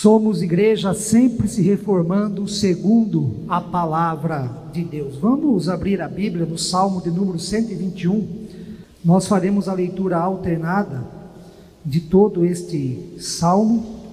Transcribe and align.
Somos 0.00 0.42
igreja 0.42 0.94
sempre 0.94 1.48
se 1.48 1.60
reformando 1.60 2.46
segundo 2.46 3.44
a 3.48 3.60
palavra 3.60 4.48
de 4.72 4.84
Deus. 4.84 5.16
Vamos 5.16 5.68
abrir 5.68 6.00
a 6.00 6.06
Bíblia 6.06 6.46
no 6.46 6.56
Salmo 6.56 7.00
de 7.00 7.10
número 7.10 7.36
121. 7.36 8.46
Nós 9.04 9.26
faremos 9.26 9.68
a 9.68 9.74
leitura 9.74 10.16
alternada 10.18 11.04
de 11.84 12.00
todo 12.00 12.44
este 12.44 13.16
salmo. 13.18 14.04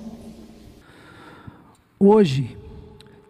Hoje, 1.99 2.57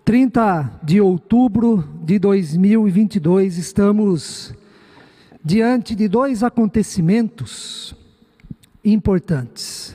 30 0.06 0.80
de 0.82 1.02
outubro 1.02 1.84
de 2.06 2.18
2022, 2.18 3.58
estamos 3.58 4.54
diante 5.44 5.94
de 5.94 6.08
dois 6.08 6.42
acontecimentos 6.42 7.94
importantes. 8.82 9.94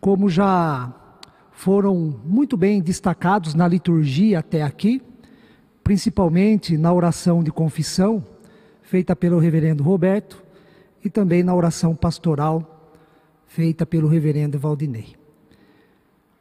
Como 0.00 0.28
já 0.30 0.94
foram 1.58 2.14
muito 2.24 2.56
bem 2.56 2.80
destacados 2.80 3.52
na 3.52 3.66
liturgia 3.66 4.38
até 4.38 4.62
aqui, 4.62 5.02
principalmente 5.82 6.78
na 6.78 6.92
oração 6.92 7.42
de 7.42 7.50
confissão, 7.50 8.24
feita 8.80 9.16
pelo 9.16 9.40
reverendo 9.40 9.82
Roberto, 9.82 10.40
e 11.04 11.10
também 11.10 11.42
na 11.42 11.52
oração 11.52 11.96
pastoral, 11.96 12.94
feita 13.44 13.84
pelo 13.84 14.06
reverendo 14.06 14.56
Valdinei. 14.56 15.16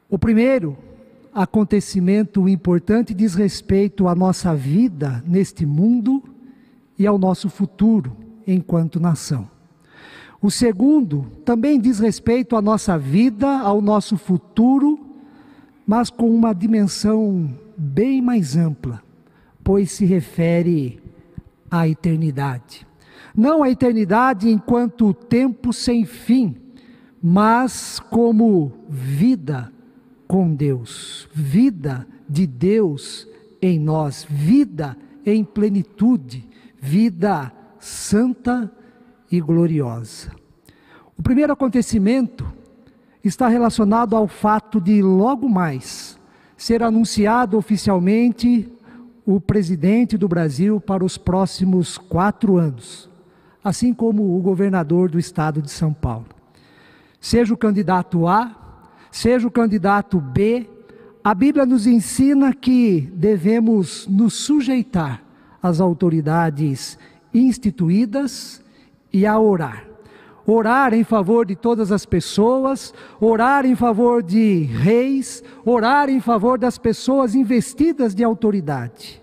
O 0.07 0.19
primeiro 0.19 0.77
acontecimento 1.33 2.47
importante 2.47 3.11
diz 3.11 3.33
respeito 3.33 4.07
à 4.07 4.13
nossa 4.13 4.53
vida 4.53 5.23
neste 5.25 5.65
mundo 5.65 6.21
e 6.95 7.07
ao 7.07 7.17
nosso 7.17 7.49
futuro 7.49 8.15
enquanto 8.45 8.99
nação. 8.99 9.49
O 10.39 10.51
segundo 10.51 11.25
também 11.43 11.79
diz 11.79 11.97
respeito 11.97 12.55
à 12.55 12.61
nossa 12.61 12.99
vida, 12.99 13.61
ao 13.61 13.81
nosso 13.81 14.15
futuro 14.15 14.96
mas 15.87 16.09
com 16.09 16.29
uma 16.29 16.53
dimensão 16.53 17.49
bem 17.77 18.21
mais 18.21 18.57
ampla, 18.57 19.01
pois 19.63 19.89
se 19.91 20.05
refere 20.05 21.01
à 21.71 21.87
eternidade. 21.87 22.85
Não 23.33 23.63
à 23.63 23.69
eternidade 23.69 24.49
enquanto 24.49 25.13
tempo 25.13 25.71
sem 25.71 26.03
fim, 26.03 26.57
mas 27.23 28.01
como 28.11 28.73
vida 28.89 29.71
com 30.27 30.53
Deus, 30.53 31.29
vida 31.33 32.05
de 32.27 32.45
Deus 32.45 33.25
em 33.61 33.79
nós, 33.79 34.27
vida 34.29 34.97
em 35.25 35.43
plenitude, 35.43 36.45
vida 36.79 37.51
santa 37.79 38.69
e 39.31 39.39
gloriosa. 39.39 40.31
O 41.17 41.23
primeiro 41.23 41.53
acontecimento 41.53 42.56
está 43.27 43.47
relacionado 43.47 44.15
ao 44.15 44.27
fato 44.27 44.79
de 44.79 45.01
logo 45.01 45.47
mais 45.49 46.17
ser 46.55 46.81
anunciado 46.81 47.57
oficialmente 47.57 48.71
o 49.25 49.39
presidente 49.39 50.17
do 50.17 50.27
Brasil 50.27 50.79
para 50.79 51.03
os 51.03 51.17
próximos 51.17 51.97
quatro 51.97 52.57
anos, 52.57 53.09
assim 53.63 53.93
como 53.93 54.37
o 54.37 54.41
governador 54.41 55.09
do 55.09 55.19
estado 55.19 55.61
de 55.61 55.69
São 55.69 55.93
Paulo. 55.93 56.27
Seja 57.19 57.53
o 57.53 57.57
candidato 57.57 58.27
A, 58.27 58.55
seja 59.11 59.47
o 59.47 59.51
candidato 59.51 60.19
B, 60.19 60.67
a 61.23 61.33
Bíblia 61.33 61.65
nos 61.65 61.85
ensina 61.85 62.53
que 62.53 63.01
devemos 63.13 64.07
nos 64.07 64.33
sujeitar 64.33 65.21
às 65.61 65.81
autoridades 65.81 66.97
instituídas 67.33 68.63
e 69.11 69.25
a 69.25 69.37
orar 69.37 69.87
orar 70.47 70.93
em 70.93 71.03
favor 71.03 71.45
de 71.45 71.57
todas 71.57 71.91
as 71.91 72.05
pessoas, 72.05 72.93
orar 73.19 73.65
em 73.65 73.75
favor 73.75 74.23
de 74.23 74.63
reis, 74.63 75.43
orar 75.65 76.09
em 76.09 76.21
favor 76.21 76.57
das 76.57 76.77
pessoas 76.77 77.35
investidas 77.35 78.15
de 78.15 78.23
autoridade. 78.23 79.21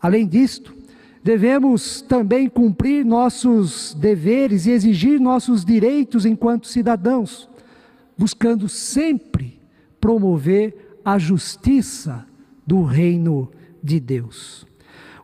Além 0.00 0.24
disto, 0.24 0.72
devemos 1.22 2.00
também 2.00 2.48
cumprir 2.48 3.04
nossos 3.04 3.92
deveres 3.94 4.64
e 4.64 4.70
exigir 4.70 5.20
nossos 5.20 5.64
direitos 5.64 6.24
enquanto 6.24 6.68
cidadãos, 6.68 7.50
buscando 8.16 8.68
sempre 8.68 9.60
promover 10.00 11.00
a 11.04 11.18
justiça 11.18 12.24
do 12.64 12.84
reino 12.84 13.50
de 13.82 13.98
Deus. 13.98 14.64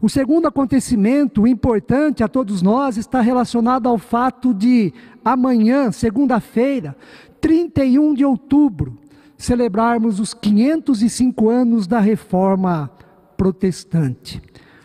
O 0.00 0.08
segundo 0.08 0.46
acontecimento 0.46 1.44
importante 1.44 2.22
a 2.22 2.28
todos 2.28 2.62
nós 2.62 2.96
está 2.96 3.20
relacionado 3.20 3.88
ao 3.88 3.98
fato 3.98 4.54
de 4.54 4.92
amanhã, 5.24 5.90
segunda-feira, 5.90 6.96
31 7.40 8.14
de 8.14 8.24
outubro, 8.24 8.96
celebrarmos 9.36 10.20
os 10.20 10.32
505 10.32 11.48
anos 11.48 11.88
da 11.88 11.98
reforma 11.98 12.88
protestante. 13.36 14.40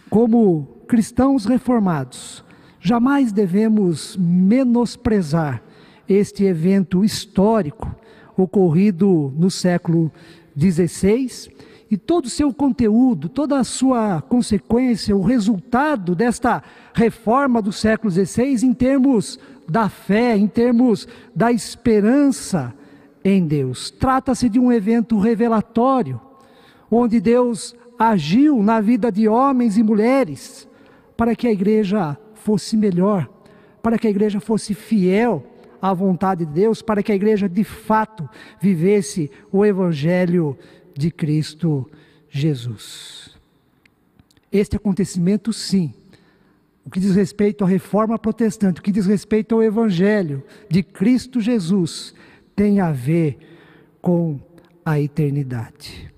Como 0.10 0.68
cristãos 0.88 1.46
reformados, 1.46 2.44
jamais 2.80 3.32
devemos 3.32 4.18
menosprezar 4.18 5.62
este 6.10 6.44
evento 6.44 7.06
histórico 7.06 7.96
ocorrido 8.36 9.32
no 9.38 9.52
século 9.52 10.12
XVI 10.58 11.53
e 11.94 11.98
todo 11.98 12.26
o 12.26 12.30
seu 12.30 12.52
conteúdo, 12.52 13.30
toda 13.30 13.60
a 13.60 13.64
sua 13.64 14.20
consequência, 14.20 15.16
o 15.16 15.22
resultado 15.22 16.16
desta 16.16 16.64
reforma 16.92 17.62
do 17.62 17.72
século 17.72 18.12
XVI 18.12 18.66
em 18.66 18.74
termos 18.74 19.40
da 19.70 19.88
fé, 19.90 20.36
em 20.36 20.48
termos 20.48 21.08
da 21.36 21.52
esperança 21.52 22.74
em 23.24 23.46
Deus. 23.46 23.92
Trata-se 23.92 24.50
de 24.50 24.60
um 24.60 24.72
evento 24.72 25.20
revelatório, 25.20 26.20
onde 26.90 27.22
Deus 27.22 27.76
agiu 28.00 28.64
na 28.64 28.82
vida 28.82 29.12
de 29.12 29.28
homens 29.28 29.78
e 29.78 29.84
mulheres 29.84 30.68
para 31.16 31.36
que 31.36 31.48
a 31.48 31.52
igreja 31.52 32.18
fosse 32.34 32.76
melhor, 32.76 33.30
para 33.84 34.00
que 34.00 34.08
a 34.08 34.10
igreja 34.10 34.40
fosse 34.40 34.74
fiel 34.74 35.44
à 35.80 35.94
vontade 35.94 36.44
de 36.44 36.54
Deus, 36.54 36.82
para 36.82 37.04
que 37.04 37.12
a 37.12 37.16
igreja 37.16 37.48
de 37.48 37.64
fato 37.64 38.28
vivesse 38.60 39.30
o 39.52 39.64
evangelho 39.64 40.58
de 40.96 41.12
Cristo 41.12 41.90
Jesus. 42.30 43.38
Este 44.52 44.76
acontecimento, 44.76 45.52
sim, 45.52 45.94
o 46.86 46.90
que 46.90 47.00
diz 47.00 47.16
respeito 47.16 47.64
à 47.64 47.68
reforma 47.68 48.20
protestante, 48.20 48.80
o 48.80 48.84
que 48.84 48.92
diz 48.92 49.06
respeito 49.06 49.56
ao 49.56 49.64
Evangelho 49.64 50.44
de 50.70 50.84
Cristo 50.84 51.40
Jesus, 51.40 52.14
tem 52.56 52.80
a 52.80 52.92
ver 52.92 53.38
com 54.02 54.40
a 54.86 55.00
eternidade. 55.00 56.14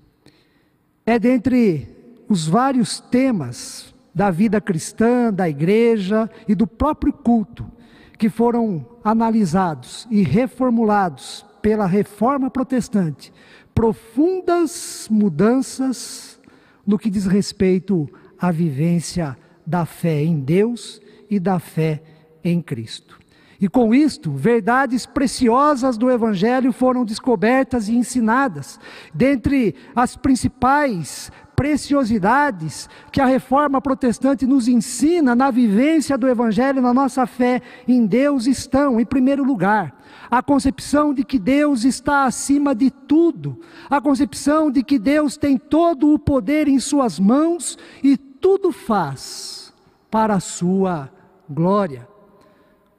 É 1.04 1.18
dentre 1.18 1.86
os 2.28 2.46
vários 2.46 2.98
temas 2.98 3.94
da 4.14 4.30
vida 4.30 4.60
cristã, 4.60 5.32
da 5.32 5.48
igreja 5.48 6.28
e 6.48 6.54
do 6.54 6.66
próprio 6.66 7.12
culto 7.12 7.70
que 8.18 8.28
foram 8.28 8.84
analisados 9.04 10.06
e 10.10 10.22
reformulados 10.22 11.44
pela 11.60 11.86
reforma 11.86 12.50
protestante 12.50 13.32
profundas 13.76 15.06
mudanças 15.10 16.40
no 16.86 16.98
que 16.98 17.10
diz 17.10 17.26
respeito 17.26 18.08
à 18.40 18.50
vivência 18.50 19.36
da 19.66 19.84
fé 19.84 20.22
em 20.24 20.40
Deus 20.40 20.98
e 21.28 21.38
da 21.38 21.58
fé 21.58 22.02
em 22.42 22.62
Cristo. 22.62 23.18
E 23.60 23.68
com 23.68 23.94
isto, 23.94 24.32
verdades 24.32 25.04
preciosas 25.04 25.98
do 25.98 26.10
Evangelho 26.10 26.72
foram 26.72 27.04
descobertas 27.04 27.88
e 27.88 27.94
ensinadas. 27.94 28.80
Dentre 29.12 29.74
as 29.94 30.16
principais 30.16 31.30
preciosidades 31.54 32.88
que 33.12 33.20
a 33.20 33.26
reforma 33.26 33.80
protestante 33.80 34.46
nos 34.46 34.68
ensina 34.68 35.34
na 35.34 35.50
vivência 35.50 36.16
do 36.16 36.28
Evangelho, 36.28 36.80
na 36.80 36.94
nossa 36.94 37.26
fé 37.26 37.60
em 37.86 38.06
Deus, 38.06 38.46
estão, 38.46 38.98
em 38.98 39.04
primeiro 39.04 39.44
lugar, 39.44 39.94
a 40.30 40.42
concepção 40.42 41.14
de 41.14 41.24
que 41.24 41.38
Deus 41.38 41.84
está 41.84 42.24
acima 42.24 42.74
de 42.74 42.90
tudo, 42.90 43.60
a 43.88 44.00
concepção 44.00 44.70
de 44.70 44.82
que 44.82 44.98
Deus 44.98 45.36
tem 45.36 45.56
todo 45.58 46.12
o 46.12 46.18
poder 46.18 46.68
em 46.68 46.78
Suas 46.78 47.18
mãos 47.18 47.78
e 48.02 48.16
tudo 48.16 48.72
faz 48.72 49.72
para 50.10 50.34
a 50.34 50.40
Sua 50.40 51.10
glória. 51.48 52.08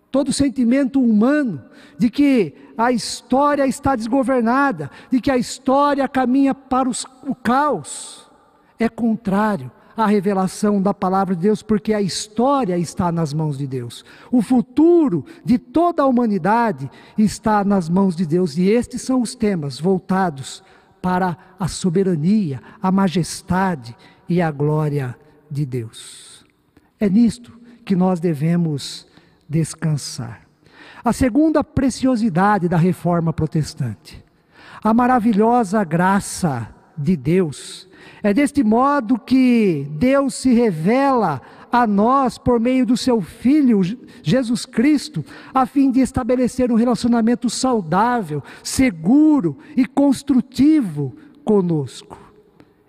Todo 0.09 0.33
sentimento 0.33 1.01
humano 1.01 1.63
de 1.97 2.09
que 2.09 2.53
a 2.77 2.91
história 2.91 3.68
está 3.68 3.95
desgovernada, 3.95 4.89
de 5.12 5.19
que 5.19 5.29
a 5.29 5.38
história 5.38 6.07
caminha 6.07 6.56
para 6.56 6.89
os, 6.89 7.06
o 7.24 7.35
caos 7.35 8.29
é 8.79 8.88
contrário 8.88 9.71
à 9.97 10.05
revelação 10.05 10.81
da 10.81 10.94
palavra 10.94 11.35
de 11.35 11.41
Deus, 11.41 11.63
porque 11.63 11.94
a 11.94 12.01
história 12.01 12.77
está 12.77 13.11
nas 13.11 13.33
mãos 13.33 13.57
de 13.57 13.65
Deus. 13.65 14.05
O 14.31 14.41
futuro 14.41 15.25
de 15.44 15.57
toda 15.57 16.03
a 16.03 16.05
humanidade 16.05 16.89
está 17.17 17.63
nas 17.65 17.89
mãos 17.89 18.15
de 18.15 18.25
Deus, 18.25 18.57
e 18.57 18.69
estes 18.69 19.01
são 19.01 19.21
os 19.21 19.33
temas 19.33 19.79
voltados 19.79 20.63
para 21.01 21.35
a 21.59 21.67
soberania, 21.67 22.61
a 22.81 22.91
majestade 22.91 23.97
e 24.29 24.41
a 24.41 24.51
glória 24.51 25.17
de 25.49 25.65
Deus. 25.65 26.45
É 27.00 27.09
nisto 27.09 27.51
que 27.83 27.95
nós 27.95 28.19
devemos 28.19 29.07
descansar. 29.50 30.41
A 31.03 31.11
segunda 31.11 31.63
preciosidade 31.63 32.69
da 32.69 32.77
reforma 32.77 33.33
protestante 33.33 34.27
a 34.83 34.93
maravilhosa 34.93 35.83
graça 35.83 36.69
de 36.97 37.15
Deus. 37.15 37.87
É 38.27 38.33
deste 38.33 38.62
modo 38.62 39.18
que 39.18 39.88
Deus 39.91 40.33
se 40.33 40.53
revela 40.53 41.41
a 41.71 41.88
nós 41.88 42.38
por 42.38 42.59
meio 42.59 42.85
do 42.85 42.97
seu 42.97 43.21
Filho, 43.21 43.81
Jesus 44.21 44.65
Cristo, 44.65 45.24
a 45.53 45.65
fim 45.65 45.89
de 45.89 46.01
estabelecer 46.01 46.69
um 46.69 46.75
relacionamento 46.75 47.50
saudável, 47.50 48.44
seguro 48.62 49.57
e 49.77 49.85
construtivo 49.85 51.15
conosco. 51.45 52.19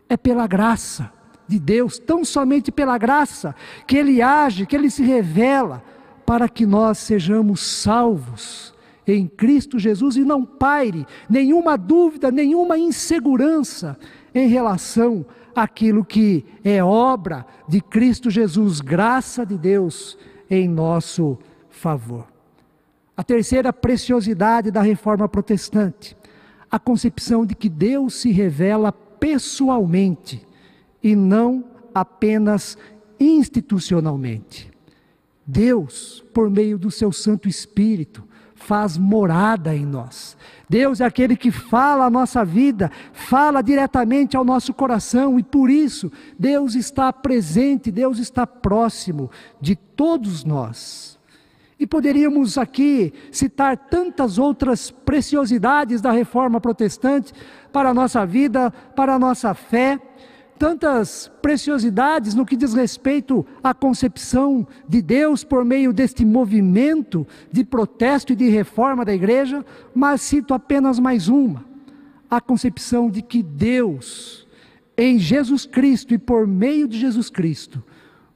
É 0.09 0.17
pela 0.17 0.45
graça 0.49 1.13
de 1.47 1.61
Deus, 1.61 2.01
tão 2.01 2.25
somente 2.25 2.73
pela 2.73 2.99
graça, 2.99 3.55
que 3.87 3.97
Ele 3.97 4.21
age, 4.21 4.67
que 4.67 4.75
Ele 4.75 4.91
se 4.91 5.05
revela, 5.05 5.85
para 6.27 6.49
que 6.49 6.67
nós 6.67 6.99
sejamos 6.99 7.61
salvos 7.61 8.75
em 9.13 9.27
Cristo 9.27 9.79
Jesus 9.79 10.17
e 10.17 10.25
não 10.25 10.45
paire 10.45 11.07
nenhuma 11.29 11.77
dúvida, 11.77 12.31
nenhuma 12.31 12.79
insegurança 12.79 13.99
em 14.35 14.49
relação 14.49 15.25
àquilo 15.55 16.05
que 16.05 16.45
é 16.63 16.83
obra 16.85 17.47
de 17.67 17.81
Cristo 17.81 18.31
Jesus, 18.31 18.81
graça 18.81 19.45
de 19.45 19.57
Deus 19.57 20.19
em 20.51 20.69
nosso 20.69 21.39
favor. 21.71 22.27
A 23.17 23.25
terceira 23.25 23.73
preciosidade 23.73 24.71
da 24.71 24.83
reforma 24.83 25.29
protestante, 25.29 26.17
a 26.71 26.79
concepção 26.79 27.45
de 27.45 27.55
que 27.55 27.69
Deus 27.69 28.15
se 28.15 28.31
revela 28.31 28.93
pessoalmente 28.93 30.47
e 31.03 31.17
não 31.17 31.65
apenas 31.95 32.77
institucionalmente. 33.19 34.71
Deus, 35.45 36.23
por 36.33 36.51
meio 36.51 36.79
do 36.79 36.91
seu 36.91 37.11
Santo 37.11 37.49
Espírito, 37.49 38.28
faz 38.69 38.99
morada 38.99 39.75
em 39.75 39.87
nós. 39.87 40.37
Deus 40.69 41.01
é 41.01 41.07
aquele 41.07 41.35
que 41.35 41.51
fala 41.51 42.05
a 42.05 42.11
nossa 42.11 42.45
vida, 42.45 42.91
fala 43.15 43.63
diretamente 43.63 44.37
ao 44.37 44.45
nosso 44.45 44.75
coração 44.75 45.39
e 45.39 45.43
por 45.43 45.71
isso 45.71 46.13
Deus 46.39 46.75
está 46.75 47.11
presente, 47.11 47.91
Deus 47.91 48.19
está 48.19 48.47
próximo 48.47 49.31
de 49.59 49.75
todos 49.75 50.45
nós. 50.45 51.19
E 51.81 51.87
poderíamos 51.87 52.59
aqui 52.59 53.15
citar 53.33 53.75
tantas 53.75 54.37
outras 54.37 54.91
preciosidades 54.91 56.03
da 56.03 56.13
reforma 56.13 56.61
protestante 56.61 57.33
para 57.73 57.89
a 57.89 57.95
nossa 57.95 58.27
vida, 58.27 58.71
para 58.95 59.15
a 59.15 59.19
nossa 59.19 59.55
fé, 59.55 59.99
tantas 60.59 61.31
preciosidades 61.41 62.35
no 62.35 62.45
que 62.45 62.57
diz 62.57 62.75
respeito 62.75 63.47
à 63.63 63.73
concepção 63.73 64.67
de 64.89 65.01
Deus 65.01 65.45
por 65.45 65.65
meio 65.65 65.93
deste 65.93 66.25
movimento 66.25 67.27
de 67.51 67.65
protesto 67.65 68.33
e 68.33 68.37
de 68.37 68.49
reforma 68.49 69.05
da 69.05 69.15
igreja, 69.15 69.65
mas 69.95 70.21
cito 70.21 70.53
apenas 70.53 70.99
mais 70.99 71.29
uma: 71.29 71.65
a 72.29 72.41
concepção 72.41 73.09
de 73.09 73.23
que 73.23 73.43
Deus, 73.43 74.47
em 74.97 75.19
Jesus 75.19 75.65
Cristo 75.65 76.13
e 76.13 76.19
por 76.19 76.47
meio 76.47 76.89
de 76.89 76.99
Jesus 76.99 77.31
Cristo, 77.31 77.83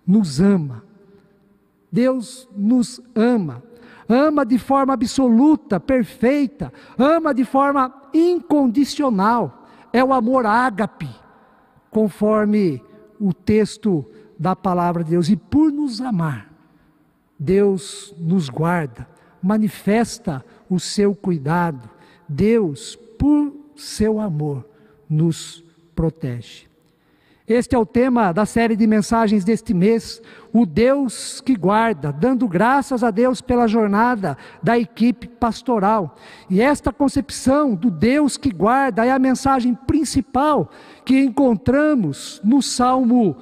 nos 0.06 0.40
ama. 0.40 0.84
Deus 1.90 2.48
nos 2.56 3.00
ama. 3.14 3.62
Ama 4.08 4.44
de 4.44 4.58
forma 4.58 4.94
absoluta, 4.94 5.80
perfeita, 5.80 6.72
ama 6.96 7.34
de 7.34 7.44
forma 7.44 7.92
incondicional. 8.14 9.66
É 9.92 10.02
o 10.02 10.12
amor 10.12 10.46
ágape 10.46 11.21
conforme 11.92 12.82
o 13.20 13.32
texto 13.32 14.04
da 14.36 14.56
palavra 14.56 15.04
de 15.04 15.10
Deus. 15.10 15.28
E 15.28 15.36
por 15.36 15.70
nos 15.70 16.00
amar, 16.00 16.50
Deus 17.38 18.12
nos 18.18 18.48
guarda, 18.48 19.08
manifesta 19.40 20.44
o 20.68 20.80
seu 20.80 21.14
cuidado. 21.14 21.88
Deus, 22.28 22.96
por 23.18 23.54
seu 23.76 24.18
amor, 24.18 24.68
nos 25.08 25.62
protege. 25.94 26.71
Este 27.46 27.74
é 27.74 27.78
o 27.78 27.84
tema 27.84 28.30
da 28.30 28.46
série 28.46 28.76
de 28.76 28.86
mensagens 28.86 29.44
deste 29.44 29.74
mês, 29.74 30.22
o 30.52 30.64
Deus 30.64 31.40
que 31.40 31.56
guarda, 31.56 32.12
dando 32.12 32.46
graças 32.46 33.02
a 33.02 33.10
Deus 33.10 33.40
pela 33.40 33.66
jornada 33.66 34.38
da 34.62 34.78
equipe 34.78 35.26
pastoral. 35.26 36.16
E 36.48 36.60
esta 36.60 36.92
concepção 36.92 37.74
do 37.74 37.90
Deus 37.90 38.36
que 38.36 38.50
guarda 38.50 39.04
é 39.04 39.10
a 39.10 39.18
mensagem 39.18 39.74
principal 39.74 40.70
que 41.04 41.18
encontramos 41.18 42.40
no 42.44 42.62
Salmo 42.62 43.36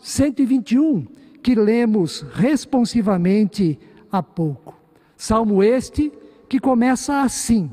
121, 0.00 1.06
que 1.42 1.54
lemos 1.54 2.24
responsivamente 2.32 3.78
há 4.10 4.22
pouco. 4.22 4.80
Salmo 5.14 5.62
este 5.62 6.10
que 6.48 6.58
começa 6.58 7.20
assim: 7.20 7.70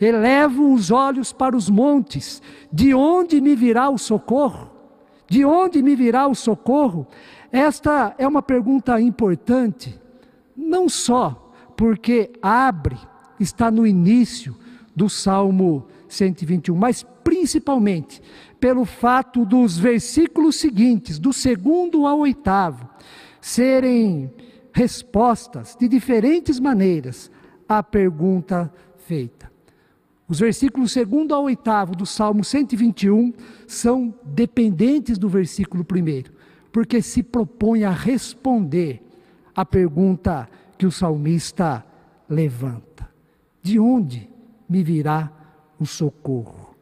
Elevo 0.00 0.72
os 0.72 0.92
olhos 0.92 1.32
para 1.32 1.56
os 1.56 1.68
montes, 1.68 2.40
de 2.72 2.94
onde 2.94 3.40
me 3.40 3.56
virá 3.56 3.90
o 3.90 3.98
socorro? 3.98 4.75
De 5.28 5.44
onde 5.44 5.82
me 5.82 5.96
virá 5.96 6.26
o 6.26 6.34
socorro? 6.34 7.06
Esta 7.50 8.14
é 8.18 8.26
uma 8.26 8.42
pergunta 8.42 9.00
importante, 9.00 9.98
não 10.56 10.88
só 10.88 11.52
porque 11.76 12.30
abre, 12.40 12.96
está 13.38 13.70
no 13.70 13.86
início 13.86 14.56
do 14.94 15.08
Salmo 15.08 15.86
121, 16.08 16.74
mas 16.74 17.04
principalmente 17.22 18.22
pelo 18.58 18.84
fato 18.84 19.44
dos 19.44 19.76
versículos 19.76 20.56
seguintes, 20.56 21.18
do 21.18 21.32
segundo 21.32 22.06
ao 22.06 22.20
oitavo, 22.20 22.88
serem 23.40 24.32
respostas 24.72 25.76
de 25.78 25.88
diferentes 25.88 26.58
maneiras 26.58 27.30
à 27.68 27.82
pergunta 27.82 28.72
feita. 29.06 29.55
Os 30.28 30.40
versículos 30.40 30.90
segundo 30.90 31.34
ao 31.34 31.44
oitavo 31.44 31.94
do 31.94 32.04
Salmo 32.04 32.42
121 32.42 33.32
são 33.66 34.12
dependentes 34.24 35.18
do 35.18 35.28
versículo 35.28 35.84
primeiro, 35.84 36.32
porque 36.72 37.00
se 37.00 37.22
propõe 37.22 37.84
a 37.84 37.90
responder 37.90 39.02
à 39.54 39.64
pergunta 39.64 40.48
que 40.76 40.84
o 40.84 40.90
salmista 40.90 41.84
levanta: 42.28 43.08
De 43.62 43.78
onde 43.78 44.28
me 44.68 44.82
virá 44.82 45.30
o 45.78 45.86
socorro? 45.86 46.74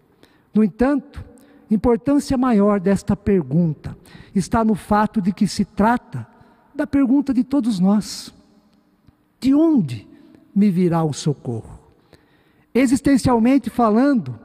No 0.54 0.64
entanto, 0.64 1.22
importância 1.70 2.38
maior 2.38 2.80
desta 2.80 3.14
pergunta 3.14 3.96
está 4.34 4.64
no 4.64 4.74
fato 4.74 5.20
de 5.20 5.32
que 5.32 5.46
se 5.46 5.66
trata 5.66 6.26
da 6.74 6.86
pergunta 6.86 7.34
de 7.34 7.44
todos 7.44 7.78
nós: 7.78 8.32
De 9.38 9.54
onde 9.54 10.08
me 10.54 10.70
virá 10.70 11.04
o 11.04 11.12
socorro? 11.12 11.83
Existencialmente 12.74 13.70
falando, 13.70 14.36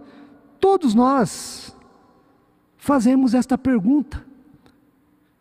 todos 0.59 0.93
nós 0.93 1.75
fazemos 2.77 3.33
esta 3.33 3.57
pergunta. 3.57 4.23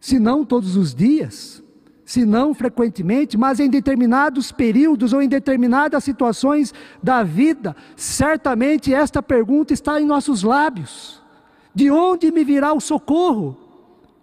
Se 0.00 0.18
não 0.18 0.44
todos 0.44 0.74
os 0.74 0.94
dias, 0.94 1.62
se 2.08 2.24
não 2.24 2.54
frequentemente, 2.54 3.36
mas 3.36 3.60
em 3.60 3.68
determinados 3.68 4.50
períodos 4.50 5.12
ou 5.12 5.20
em 5.20 5.28
determinadas 5.28 6.02
situações 6.02 6.72
da 7.02 7.22
vida, 7.22 7.76
certamente 7.94 8.94
esta 8.94 9.22
pergunta 9.22 9.74
está 9.74 10.00
em 10.00 10.06
nossos 10.06 10.42
lábios. 10.42 11.22
De 11.74 11.90
onde 11.90 12.32
me 12.32 12.42
virá 12.42 12.72
o 12.72 12.80
socorro? 12.80 13.54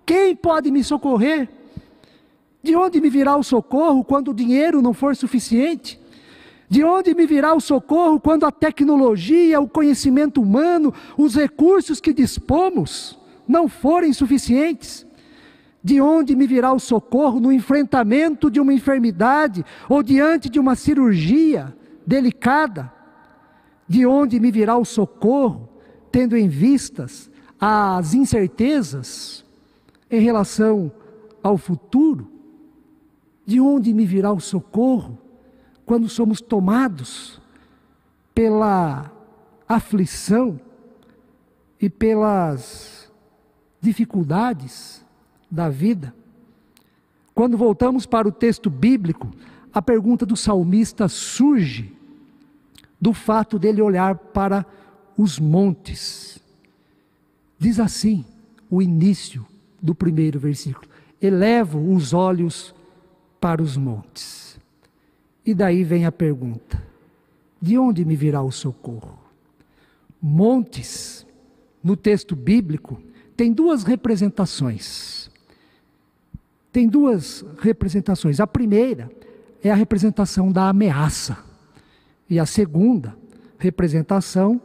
Quem 0.04 0.36
pode 0.36 0.72
me 0.72 0.84
socorrer? 0.84 1.48
De 2.64 2.76
onde 2.76 3.00
me 3.00 3.12
virá 3.12 3.36
o 3.38 3.44
socorro 3.44 4.04
quando 4.04 4.30
o 4.30 4.34
dinheiro 4.34 4.82
não 4.82 4.94
for 4.94 5.16
suficiente? 5.16 6.00
De 6.68 6.84
onde 6.84 7.14
me 7.14 7.28
virá 7.28 7.54
o 7.54 7.60
socorro 7.60 8.20
quando 8.20 8.46
a 8.46 8.52
tecnologia, 8.52 9.60
o 9.60 9.70
conhecimento 9.70 10.42
humano, 10.42 10.94
os 11.18 11.36
recursos 11.36 12.00
que 12.02 12.14
dispomos 12.14 13.18
não 13.48 13.68
forem 13.68 14.12
suficientes? 14.14 15.06
De 15.84 16.02
onde 16.02 16.36
me 16.36 16.48
virá 16.48 16.74
o 16.74 16.80
socorro 16.80 17.40
no 17.40 17.52
enfrentamento 17.52 18.50
de 18.50 18.60
uma 18.60 18.74
enfermidade 18.74 19.64
ou 19.88 20.02
diante 20.02 20.50
de 20.50 20.60
uma 20.60 20.76
cirurgia 20.76 21.76
delicada? 22.06 22.92
De 23.88 24.04
onde 24.04 24.40
me 24.40 24.50
virá 24.50 24.76
o 24.76 24.86
socorro, 24.86 25.70
tendo 26.12 26.36
em 26.36 26.48
vistas 26.48 27.30
as 27.60 28.16
incertezas 28.16 29.46
em 30.10 30.20
relação 30.20 30.92
ao 31.44 31.56
futuro? 31.56 32.28
De 33.46 33.60
onde 33.60 33.94
me 33.94 34.08
virá 34.08 34.32
o 34.32 34.40
socorro? 34.40 35.25
Quando 35.86 36.10
somos 36.10 36.42
tomados 36.42 37.40
pela 38.34 39.12
aflição 39.68 40.60
e 41.80 41.90
pelas 41.90 43.12
dificuldades 43.80 45.06
da 45.50 45.70
vida. 45.70 46.14
Quando 47.34 47.58
voltamos 47.58 48.06
para 48.06 48.28
o 48.28 48.32
texto 48.32 48.70
bíblico, 48.70 49.30
a 49.74 49.82
pergunta 49.82 50.26
do 50.26 50.36
salmista 50.36 51.08
surge 51.08 51.94
do 53.00 53.14
fato 53.14 53.60
dele 53.60 53.82
olhar 53.82 54.16
para 54.16 54.66
os 55.18 55.38
montes. 55.38 56.40
Diz 57.60 57.80
assim 57.80 58.26
o 58.70 58.82
início 58.82 59.46
do 59.82 59.94
primeiro 59.94 60.40
versículo: 60.40 60.88
Elevo 61.22 61.94
os 61.94 62.14
olhos 62.14 62.74
para 63.40 63.62
os 63.62 63.78
montes. 63.78 64.45
E 65.46 65.54
daí 65.54 65.84
vem 65.84 66.06
a 66.06 66.12
pergunta: 66.12 66.82
de 67.62 67.78
onde 67.78 68.04
me 68.04 68.16
virá 68.16 68.42
o 68.42 68.52
socorro? 68.52 69.20
Montes, 70.22 71.26
no 71.84 71.96
texto 71.96 72.36
bíblico, 72.36 73.00
tem 73.38 73.52
duas 73.54 73.84
representações. 73.84 75.30
Tem 76.72 76.88
duas 76.88 77.46
representações. 77.60 78.40
A 78.40 78.48
primeira 78.48 79.10
é 79.64 79.72
a 79.72 79.76
representação 79.76 80.52
da 80.52 80.68
ameaça. 80.68 81.38
E 82.30 82.40
a 82.40 82.46
segunda 82.46 83.16
representação 83.58 84.60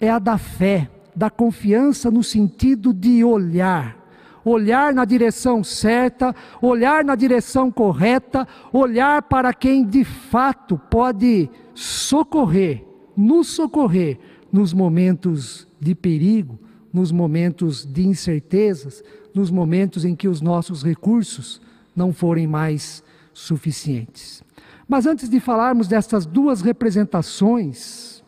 é 0.00 0.10
a 0.10 0.18
da 0.18 0.38
fé, 0.38 0.90
da 1.14 1.28
confiança 1.28 2.10
no 2.10 2.24
sentido 2.24 2.94
de 2.94 3.22
olhar, 3.22 3.99
olhar 4.44 4.92
na 4.92 5.04
direção 5.04 5.62
certa, 5.62 6.34
olhar 6.60 7.04
na 7.04 7.14
direção 7.14 7.70
correta, 7.70 8.46
olhar 8.72 9.22
para 9.22 9.52
quem 9.52 9.84
de 9.84 10.04
fato 10.04 10.78
pode 10.90 11.48
socorrer, 11.74 12.84
nos 13.16 13.48
socorrer 13.48 14.18
nos 14.52 14.72
momentos 14.72 15.66
de 15.78 15.94
perigo, 15.94 16.58
nos 16.92 17.12
momentos 17.12 17.84
de 17.84 18.06
incertezas, 18.06 19.02
nos 19.34 19.50
momentos 19.50 20.04
em 20.04 20.16
que 20.16 20.28
os 20.28 20.40
nossos 20.40 20.82
recursos 20.82 21.60
não 21.94 22.12
forem 22.12 22.46
mais 22.46 23.02
suficientes. 23.32 24.42
Mas 24.88 25.06
antes 25.06 25.28
de 25.28 25.38
falarmos 25.38 25.86
dessas 25.86 26.26
duas 26.26 26.62
representações, 26.62 28.24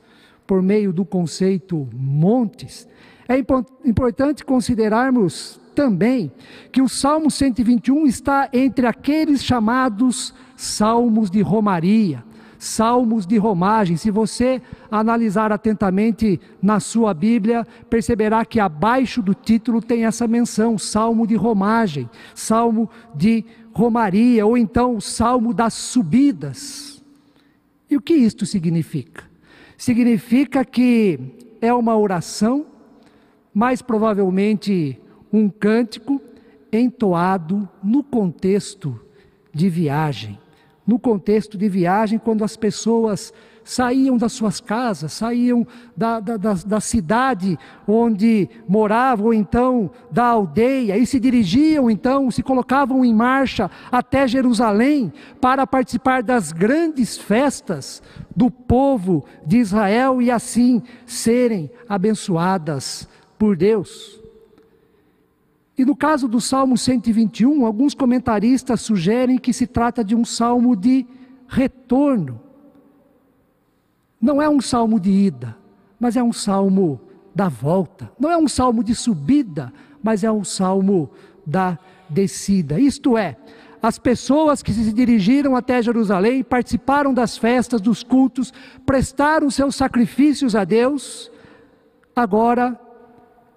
por 0.47 0.63
meio 0.63 0.93
do 0.93 1.05
conceito 1.05 1.89
montes, 1.93 2.87
é 3.35 3.89
importante 3.89 4.45
considerarmos 4.45 5.61
também 5.75 6.31
que 6.71 6.83
o 6.83 6.89
Salmo 6.89 7.31
121 7.31 8.07
está 8.07 8.49
entre 8.53 8.87
aqueles 8.87 9.43
chamados 9.43 10.35
salmos 10.57 11.31
de 11.31 11.41
romaria, 11.41 12.23
salmos 12.59 13.27
de 13.27 13.39
romagem. 13.39 13.97
Se 13.97 14.11
você 14.11 14.61
analisar 14.91 15.51
atentamente 15.51 16.39
na 16.61 16.79
sua 16.79 17.15
Bíblia, 17.15 17.67
perceberá 17.89 18.45
que 18.45 18.61
abaixo 18.61 19.23
do 19.23 19.35
título 19.35 19.81
tem 19.81 20.05
essa 20.05 20.29
menção: 20.29 20.77
salmo 20.77 21.27
de 21.27 21.35
romagem, 21.35 22.09
salmo 22.35 22.89
de 23.15 23.45
romaria, 23.73 24.45
ou 24.45 24.59
então 24.59 25.01
salmo 25.01 25.55
das 25.55 25.75
subidas. 25.75 27.03
E 27.91 27.97
o 27.97 28.01
que 28.01 28.15
isto 28.15 28.45
significa? 28.47 29.25
Significa 29.77 30.65
que 30.65 31.19
é 31.61 31.73
uma 31.73 31.97
oração, 31.97 32.67
mais 33.55 33.83
provavelmente 33.83 35.01
um 35.33 35.49
cântico 35.49 36.21
entoado 36.73 37.69
no 37.83 38.03
contexto 38.03 38.99
de 39.53 39.69
viagem. 39.69 40.39
No 40.87 40.99
contexto 40.99 41.57
de 41.57 41.69
viagem, 41.69 42.19
quando 42.19 42.43
as 42.43 42.57
pessoas 42.57 43.33
saíam 43.65 44.17
das 44.17 44.33
suas 44.33 44.61
casas, 44.61 45.13
saíam 45.13 45.67
da, 45.97 46.19
da, 46.19 46.37
da, 46.37 46.55
da, 46.55 46.81
cidade 46.81 47.59
onde 47.87 48.49
moravam, 48.67 49.27
ou 49.27 49.35
então 49.35 49.91
da 50.11 50.25
aldeia, 50.25 50.99
e 50.99 51.07
se 51.07 51.21
dirigiam 51.21 51.89
então, 51.91 52.31
se 52.31 52.43
colocavam 52.43 53.05
em 53.05 53.15
marcha 53.15 53.71
até 53.91 54.27
Jerusalém 54.27 55.13
para 55.41 55.67
participar 55.67 56.23
das 56.23 56.51
grandes 56.51 57.17
festas 57.17 58.03
do 58.35 58.51
povo 58.51 59.25
de 59.47 59.59
Israel 59.59 60.21
e 60.21 60.31
assim 60.31 60.83
serem 61.07 61.71
abençoadas 61.89 63.09
por 63.43 63.57
Deus. 63.57 64.23
E 65.77 65.85
no 65.85 65.97
caso 65.97 66.29
do 66.29 66.41
Salmo 66.41 66.79
121, 66.79 67.67
alguns 67.67 67.93
comentaristas 67.93 68.83
sugerem 68.83 69.37
que 69.37 69.53
se 69.53 69.67
trata 69.67 70.05
de 70.05 70.15
um 70.15 70.25
salmo 70.25 70.77
de 70.77 71.05
retorno. 71.49 72.41
Não 74.21 74.41
é 74.41 74.49
um 74.49 74.61
salmo 74.61 75.01
de 75.01 75.11
ida, 75.11 75.57
mas 75.99 76.17
é 76.17 76.23
um 76.23 76.33
salmo 76.33 77.01
da 77.35 77.49
volta. 77.49 78.13
Não 78.17 78.31
é 78.31 78.37
um 78.37 78.47
salmo 78.47 78.85
de 78.85 78.95
subida, 78.95 79.73
mas 80.01 80.23
é 80.23 80.31
um 80.31 80.45
salmo 80.45 81.11
da 81.45 81.77
descida. 82.09 82.79
Isto 82.79 83.19
é, 83.19 83.37
as 83.83 83.99
pessoas 83.99 84.63
que 84.63 84.73
se 84.73 84.93
dirigiram 84.93 85.57
até 85.57 85.83
Jerusalém, 85.83 86.45
participaram 86.45 87.13
das 87.13 87.37
festas, 87.37 87.81
dos 87.81 88.05
cultos, 88.05 88.55
prestaram 88.87 89.51
seus 89.51 89.75
sacrifícios 89.75 90.55
a 90.55 90.63
Deus, 90.63 91.29
agora 92.15 92.79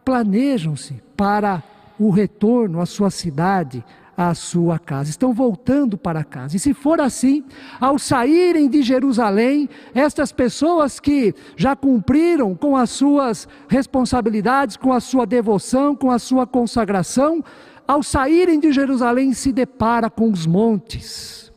planejam-se 0.05 1.01
para 1.17 1.63
o 1.99 2.11
retorno 2.11 2.79
à 2.79 2.85
sua 2.85 3.09
cidade, 3.09 3.83
à 4.15 4.33
sua 4.33 4.77
casa. 4.77 5.09
Estão 5.09 5.33
voltando 5.33 5.97
para 5.97 6.23
casa. 6.23 6.55
E 6.55 6.59
se 6.59 6.73
for 6.73 7.01
assim, 7.01 7.43
ao 7.81 7.97
saírem 7.97 8.69
de 8.69 8.83
Jerusalém, 8.83 9.67
estas 9.93 10.31
pessoas 10.31 10.99
que 10.99 11.33
já 11.57 11.75
cumpriram 11.75 12.55
com 12.55 12.77
as 12.77 12.91
suas 12.91 13.47
responsabilidades, 13.67 14.77
com 14.77 14.93
a 14.93 14.99
sua 14.99 15.25
devoção, 15.25 15.95
com 15.95 16.11
a 16.11 16.19
sua 16.19 16.45
consagração, 16.45 17.43
ao 17.87 18.03
saírem 18.03 18.59
de 18.59 18.71
Jerusalém 18.71 19.33
se 19.33 19.51
depara 19.51 20.09
com 20.09 20.29
os 20.29 20.45
montes. 20.45 21.51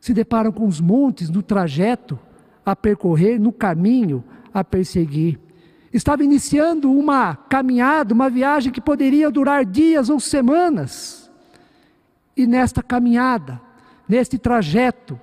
Se 0.00 0.12
deparam 0.12 0.52
com 0.52 0.66
os 0.66 0.80
montes 0.80 1.30
no 1.30 1.42
trajeto 1.42 2.18
a 2.64 2.76
percorrer, 2.76 3.40
no 3.40 3.52
caminho 3.52 4.22
a 4.52 4.62
perseguir 4.62 5.38
estava 5.94 6.24
iniciando 6.24 6.90
uma 6.90 7.36
caminhada, 7.36 8.12
uma 8.12 8.28
viagem 8.28 8.72
que 8.72 8.80
poderia 8.80 9.30
durar 9.30 9.64
dias 9.64 10.10
ou 10.10 10.18
semanas. 10.18 11.30
E 12.36 12.48
nesta 12.48 12.82
caminhada, 12.82 13.60
neste 14.08 14.36
trajeto, 14.36 15.18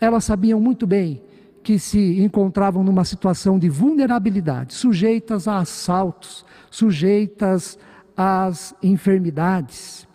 elas 0.00 0.24
sabiam 0.24 0.60
muito 0.60 0.84
bem 0.84 1.22
que 1.62 1.78
se 1.78 2.20
encontravam 2.20 2.82
numa 2.82 3.04
situação 3.04 3.56
de 3.56 3.68
vulnerabilidade, 3.68 4.74
sujeitas 4.74 5.46
a 5.46 5.58
assaltos, 5.58 6.44
sujeitas 6.70 7.78
às 8.16 8.74
enfermidades. 8.82 10.08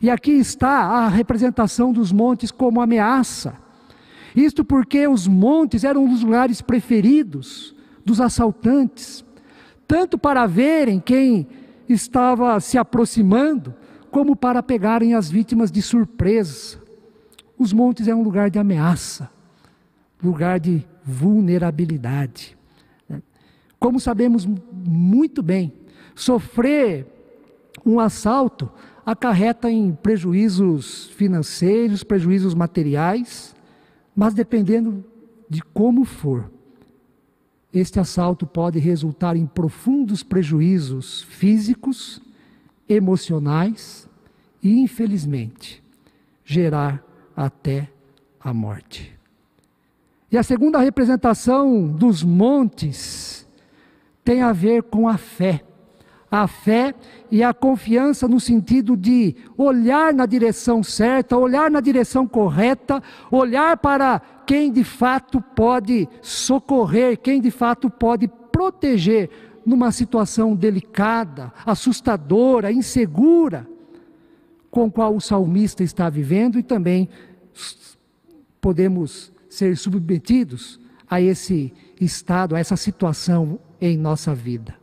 E 0.00 0.08
aqui 0.08 0.32
está 0.32 0.70
a 0.70 1.08
representação 1.08 1.92
dos 1.92 2.10
montes 2.10 2.50
como 2.50 2.80
ameaça. 2.80 3.54
Isto 4.34 4.64
porque 4.64 5.06
os 5.06 5.28
montes 5.28 5.84
eram 5.84 6.10
os 6.10 6.22
lugares 6.22 6.62
preferidos 6.62 7.73
dos 8.04 8.20
assaltantes, 8.20 9.24
tanto 9.86 10.18
para 10.18 10.46
verem 10.46 11.00
quem 11.00 11.46
estava 11.88 12.58
se 12.60 12.78
aproximando, 12.78 13.74
como 14.10 14.36
para 14.36 14.62
pegarem 14.62 15.14
as 15.14 15.30
vítimas 15.30 15.70
de 15.70 15.82
surpresa. 15.82 16.78
Os 17.58 17.72
montes 17.72 18.08
é 18.08 18.14
um 18.14 18.22
lugar 18.22 18.50
de 18.50 18.58
ameaça, 18.58 19.30
lugar 20.22 20.60
de 20.60 20.86
vulnerabilidade. 21.04 22.56
Como 23.78 24.00
sabemos 24.00 24.46
muito 24.46 25.42
bem, 25.42 25.72
sofrer 26.14 27.06
um 27.84 28.00
assalto 28.00 28.70
acarreta 29.04 29.70
em 29.70 29.92
prejuízos 29.92 31.08
financeiros, 31.16 32.02
prejuízos 32.02 32.54
materiais, 32.54 33.54
mas 34.16 34.32
dependendo 34.32 35.04
de 35.48 35.60
como 35.60 36.04
for, 36.04 36.50
este 37.74 37.98
assalto 37.98 38.46
pode 38.46 38.78
resultar 38.78 39.36
em 39.36 39.46
profundos 39.46 40.22
prejuízos 40.22 41.22
físicos, 41.22 42.22
emocionais 42.88 44.08
e, 44.62 44.78
infelizmente, 44.78 45.82
gerar 46.44 47.04
até 47.36 47.90
a 48.38 48.54
morte. 48.54 49.12
E 50.30 50.38
a 50.38 50.42
segunda 50.42 50.78
representação 50.78 51.88
dos 51.88 52.22
montes 52.22 53.44
tem 54.24 54.40
a 54.40 54.52
ver 54.52 54.84
com 54.84 55.08
a 55.08 55.18
fé. 55.18 55.64
A 56.36 56.48
fé 56.48 56.92
e 57.30 57.44
a 57.44 57.54
confiança 57.54 58.26
no 58.26 58.40
sentido 58.40 58.96
de 58.96 59.36
olhar 59.56 60.12
na 60.12 60.26
direção 60.26 60.82
certa, 60.82 61.36
olhar 61.36 61.70
na 61.70 61.80
direção 61.80 62.26
correta, 62.26 63.00
olhar 63.30 63.76
para 63.76 64.20
quem 64.44 64.72
de 64.72 64.82
fato 64.82 65.40
pode 65.40 66.08
socorrer, 66.20 67.20
quem 67.20 67.40
de 67.40 67.52
fato 67.52 67.88
pode 67.88 68.26
proteger 68.50 69.30
numa 69.64 69.92
situação 69.92 70.56
delicada, 70.56 71.52
assustadora, 71.64 72.72
insegura, 72.72 73.64
com 74.72 74.90
qual 74.90 75.14
o 75.14 75.20
salmista 75.20 75.84
está 75.84 76.10
vivendo 76.10 76.58
e 76.58 76.64
também 76.64 77.08
podemos 78.60 79.32
ser 79.48 79.76
submetidos 79.76 80.80
a 81.08 81.20
esse 81.20 81.72
estado, 82.00 82.56
a 82.56 82.58
essa 82.58 82.74
situação 82.74 83.56
em 83.80 83.96
nossa 83.96 84.34
vida. 84.34 84.82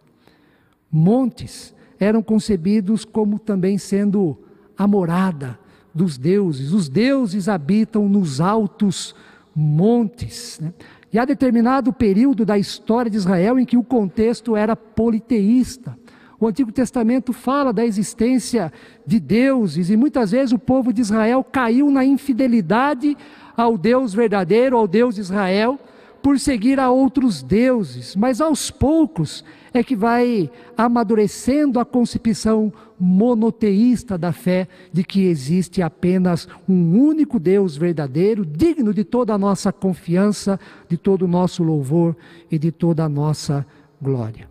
Montes 0.91 1.73
eram 1.99 2.21
concebidos 2.21 3.05
como 3.05 3.39
também 3.39 3.77
sendo 3.77 4.37
a 4.77 4.87
morada 4.87 5.59
dos 5.93 6.17
deuses. 6.17 6.73
Os 6.73 6.89
deuses 6.89 7.47
habitam 7.47 8.09
nos 8.09 8.41
altos 8.41 9.15
montes. 9.55 10.59
Né? 10.59 10.73
E 11.13 11.19
há 11.19 11.25
determinado 11.25 11.93
período 11.93 12.45
da 12.45 12.57
história 12.57 13.11
de 13.11 13.17
Israel 13.17 13.59
em 13.59 13.65
que 13.65 13.77
o 13.77 13.83
contexto 13.83 14.55
era 14.55 14.75
politeísta. 14.75 15.97
O 16.39 16.47
Antigo 16.47 16.71
Testamento 16.71 17.31
fala 17.33 17.71
da 17.71 17.85
existência 17.85 18.73
de 19.05 19.19
deuses 19.19 19.91
e 19.91 19.95
muitas 19.95 20.31
vezes 20.31 20.51
o 20.51 20.57
povo 20.57 20.91
de 20.91 21.01
Israel 21.01 21.43
caiu 21.43 21.91
na 21.91 22.03
infidelidade 22.03 23.15
ao 23.55 23.77
Deus 23.77 24.11
verdadeiro, 24.11 24.75
ao 24.75 24.87
Deus 24.87 25.15
de 25.15 25.21
Israel, 25.21 25.79
por 26.21 26.39
seguir 26.39 26.79
a 26.79 26.91
outros 26.91 27.41
deuses, 27.41 28.15
mas 28.15 28.39
aos 28.39 28.69
poucos 28.69 29.43
é 29.73 29.83
que 29.83 29.95
vai 29.95 30.49
amadurecendo 30.77 31.79
a 31.79 31.85
concepção 31.85 32.71
monoteísta 32.99 34.17
da 34.17 34.31
fé 34.31 34.67
de 34.93 35.03
que 35.03 35.25
existe 35.25 35.81
apenas 35.81 36.47
um 36.69 36.99
único 36.99 37.39
Deus 37.39 37.75
verdadeiro, 37.75 38.45
digno 38.45 38.93
de 38.93 39.03
toda 39.03 39.33
a 39.33 39.37
nossa 39.37 39.71
confiança, 39.71 40.59
de 40.87 40.97
todo 40.97 41.23
o 41.23 41.27
nosso 41.27 41.63
louvor 41.63 42.15
e 42.51 42.59
de 42.59 42.71
toda 42.71 43.05
a 43.05 43.09
nossa 43.09 43.65
glória. 43.99 44.49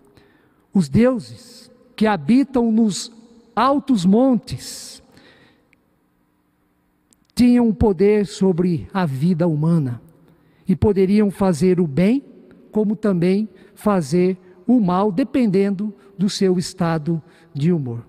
Os 0.74 0.88
deuses 0.88 1.70
que 1.94 2.06
habitam 2.06 2.72
nos 2.72 3.12
altos 3.54 4.04
montes 4.04 5.02
tinham 7.34 7.72
poder 7.72 8.26
sobre 8.26 8.88
a 8.92 9.06
vida 9.06 9.46
humana 9.46 10.00
e 10.70 10.76
poderiam 10.76 11.32
fazer 11.32 11.80
o 11.80 11.86
bem, 11.86 12.22
como 12.70 12.94
também 12.94 13.48
fazer 13.74 14.38
o 14.64 14.78
mal, 14.78 15.10
dependendo 15.10 15.92
do 16.16 16.30
seu 16.30 16.56
estado 16.60 17.20
de 17.52 17.72
humor. 17.72 18.06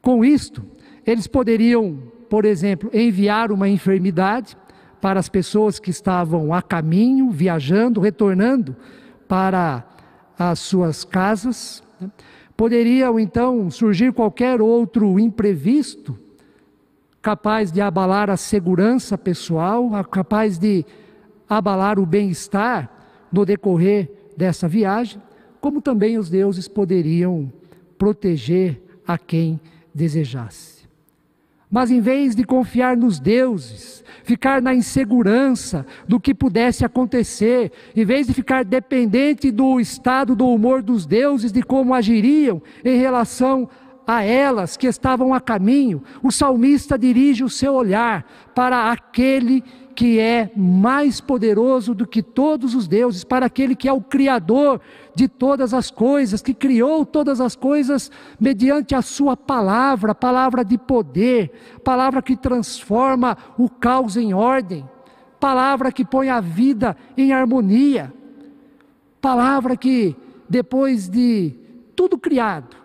Com 0.00 0.24
isto, 0.24 0.62
eles 1.04 1.26
poderiam, 1.26 1.98
por 2.30 2.44
exemplo, 2.44 2.88
enviar 2.92 3.50
uma 3.50 3.68
enfermidade 3.68 4.56
para 5.00 5.18
as 5.18 5.28
pessoas 5.28 5.80
que 5.80 5.90
estavam 5.90 6.54
a 6.54 6.62
caminho, 6.62 7.32
viajando, 7.32 8.00
retornando 8.00 8.76
para 9.26 9.84
as 10.38 10.60
suas 10.60 11.02
casas. 11.02 11.82
Né? 12.00 12.08
Poderiam 12.56 13.18
então 13.18 13.68
surgir 13.72 14.12
qualquer 14.12 14.62
outro 14.62 15.18
imprevisto 15.18 16.16
capaz 17.20 17.72
de 17.72 17.80
abalar 17.80 18.30
a 18.30 18.36
segurança 18.36 19.18
pessoal, 19.18 19.90
capaz 20.04 20.58
de 20.58 20.86
abalar 21.56 21.98
o 21.98 22.06
bem-estar 22.06 22.90
no 23.32 23.44
decorrer 23.44 24.10
dessa 24.36 24.68
viagem, 24.68 25.20
como 25.60 25.80
também 25.80 26.18
os 26.18 26.28
deuses 26.28 26.68
poderiam 26.68 27.52
proteger 27.96 28.82
a 29.06 29.16
quem 29.16 29.60
desejasse. 29.94 30.82
Mas 31.70 31.90
em 31.90 32.00
vez 32.00 32.36
de 32.36 32.44
confiar 32.44 32.96
nos 32.96 33.18
deuses, 33.18 34.04
ficar 34.24 34.60
na 34.60 34.74
insegurança 34.74 35.86
do 36.06 36.20
que 36.20 36.34
pudesse 36.34 36.84
acontecer, 36.84 37.72
em 37.96 38.04
vez 38.04 38.26
de 38.26 38.34
ficar 38.34 38.62
dependente 38.62 39.50
do 39.50 39.80
estado 39.80 40.36
do 40.36 40.46
humor 40.46 40.82
dos 40.82 41.06
deuses, 41.06 41.50
de 41.50 41.62
como 41.62 41.94
agiriam 41.94 42.60
em 42.84 42.98
relação 42.98 43.70
a 44.06 44.22
elas 44.22 44.76
que 44.76 44.86
estavam 44.86 45.32
a 45.32 45.40
caminho, 45.40 46.02
o 46.22 46.30
salmista 46.30 46.98
dirige 46.98 47.42
o 47.42 47.48
seu 47.48 47.72
olhar 47.72 48.26
para 48.54 48.90
aquele 48.90 49.62
que 49.62 49.81
é 50.18 50.50
mais 50.56 51.20
poderoso 51.20 51.94
do 51.94 52.06
que 52.06 52.22
todos 52.22 52.74
os 52.74 52.88
deuses, 52.88 53.24
para 53.24 53.46
aquele 53.46 53.76
que 53.76 53.88
é 53.88 53.92
o 53.92 54.00
Criador 54.00 54.80
de 55.14 55.28
todas 55.28 55.74
as 55.74 55.90
coisas, 55.90 56.40
que 56.40 56.54
criou 56.54 57.04
todas 57.04 57.40
as 57.40 57.54
coisas 57.54 58.10
mediante 58.40 58.94
a 58.94 59.02
Sua 59.02 59.36
palavra, 59.36 60.14
palavra 60.14 60.64
de 60.64 60.78
poder, 60.78 61.50
palavra 61.84 62.22
que 62.22 62.36
transforma 62.36 63.36
o 63.58 63.68
caos 63.68 64.16
em 64.16 64.32
ordem, 64.32 64.88
palavra 65.38 65.92
que 65.92 66.04
põe 66.04 66.28
a 66.28 66.40
vida 66.40 66.96
em 67.16 67.32
harmonia, 67.32 68.12
palavra 69.20 69.76
que, 69.76 70.16
depois 70.48 71.08
de 71.08 71.54
tudo 71.94 72.18
criado, 72.18 72.76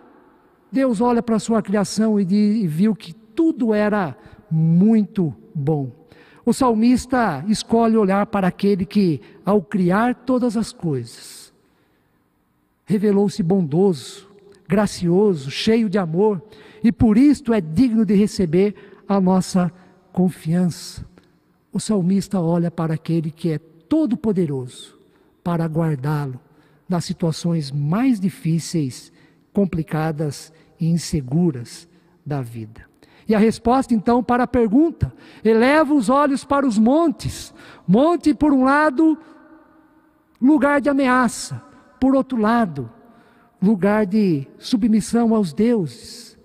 Deus 0.70 1.00
olha 1.00 1.22
para 1.22 1.36
a 1.36 1.40
sua 1.40 1.62
criação 1.62 2.20
e 2.20 2.66
viu 2.66 2.94
que 2.94 3.12
tudo 3.12 3.72
era 3.72 4.16
muito 4.50 5.34
bom. 5.54 5.97
O 6.48 6.52
salmista 6.54 7.44
escolhe 7.46 7.94
olhar 7.94 8.24
para 8.24 8.48
aquele 8.48 8.86
que, 8.86 9.20
ao 9.44 9.60
criar 9.60 10.14
todas 10.14 10.56
as 10.56 10.72
coisas, 10.72 11.52
revelou-se 12.86 13.42
bondoso, 13.42 14.26
gracioso, 14.66 15.50
cheio 15.50 15.90
de 15.90 15.98
amor, 15.98 16.42
e 16.82 16.90
por 16.90 17.18
isto 17.18 17.52
é 17.52 17.60
digno 17.60 18.02
de 18.02 18.14
receber 18.14 18.74
a 19.06 19.20
nossa 19.20 19.70
confiança. 20.10 21.04
O 21.70 21.78
salmista 21.78 22.40
olha 22.40 22.70
para 22.70 22.94
aquele 22.94 23.30
que 23.30 23.50
é 23.50 23.58
todo-poderoso 23.58 24.98
para 25.44 25.66
guardá-lo 25.66 26.40
nas 26.88 27.04
situações 27.04 27.70
mais 27.70 28.18
difíceis, 28.18 29.12
complicadas 29.52 30.50
e 30.80 30.86
inseguras 30.86 31.86
da 32.24 32.40
vida. 32.40 32.88
E 33.28 33.34
a 33.34 33.38
resposta 33.38 33.94
então 33.94 34.22
para 34.22 34.44
a 34.44 34.46
pergunta: 34.46 35.12
eleva 35.44 35.92
os 35.92 36.08
olhos 36.08 36.44
para 36.44 36.66
os 36.66 36.78
montes. 36.78 37.52
Monte, 37.86 38.32
por 38.32 38.52
um 38.52 38.64
lado, 38.64 39.18
lugar 40.40 40.80
de 40.80 40.88
ameaça, 40.88 41.62
por 42.00 42.14
outro 42.14 42.38
lado, 42.38 42.90
lugar 43.60 44.06
de 44.06 44.46
submissão 44.58 45.34
aos 45.34 45.52
deuses. 45.52 46.38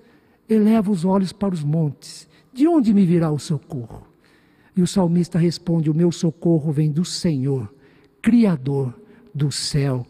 Eleva 0.49 0.91
os 0.91 1.05
olhos 1.05 1.31
para 1.31 1.53
os 1.53 1.63
montes. 1.63 2.27
De 2.51 2.67
onde 2.67 2.93
me 2.93 3.05
virá 3.05 3.31
o 3.31 3.39
socorro? 3.39 4.05
E 4.75 4.81
o 4.81 4.87
salmista 4.87 5.39
responde: 5.39 5.89
O 5.89 5.95
meu 5.95 6.11
socorro 6.11 6.71
vem 6.71 6.91
do 6.91 7.05
Senhor, 7.05 7.73
Criador 8.21 8.93
do 9.33 9.51
céu 9.51 10.05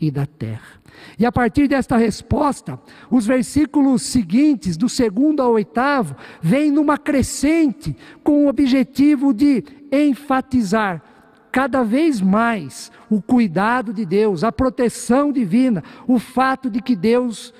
e 0.00 0.10
da 0.10 0.26
terra. 0.26 0.80
E 1.18 1.26
a 1.26 1.32
partir 1.32 1.68
desta 1.68 1.96
resposta, 1.96 2.78
os 3.10 3.26
versículos 3.26 4.02
seguintes, 4.02 4.76
do 4.76 4.88
segundo 4.88 5.40
ao 5.40 5.52
oitavo, 5.52 6.16
vêm 6.40 6.70
numa 6.70 6.96
crescente, 6.96 7.96
com 8.22 8.44
o 8.44 8.48
objetivo 8.48 9.34
de 9.34 9.64
enfatizar 9.90 11.02
cada 11.50 11.82
vez 11.82 12.20
mais 12.20 12.92
o 13.10 13.20
cuidado 13.20 13.92
de 13.92 14.04
Deus, 14.04 14.44
a 14.44 14.52
proteção 14.52 15.32
divina, 15.32 15.82
o 16.06 16.18
fato 16.18 16.70
de 16.70 16.80
que 16.80 16.94
Deus 16.94 17.52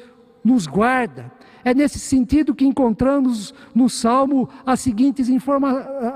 nos 0.44 0.66
guarda. 0.66 1.32
É 1.64 1.74
nesse 1.74 1.98
sentido 1.98 2.54
que 2.54 2.64
encontramos 2.64 3.52
no 3.74 3.88
Salmo 3.88 4.48
as 4.64 4.80
seguintes 4.80 5.28